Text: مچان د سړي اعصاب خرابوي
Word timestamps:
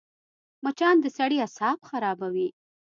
مچان 0.63 0.95
د 1.01 1.05
سړي 1.17 1.37
اعصاب 1.41 1.77
خرابوي 1.89 2.47